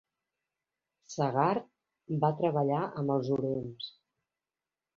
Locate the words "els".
3.17-3.31